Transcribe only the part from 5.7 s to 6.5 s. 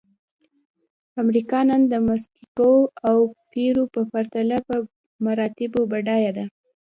بډایه ده.